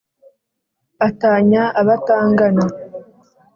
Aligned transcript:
Atanya 1.07 1.63
abatangana 1.81 2.65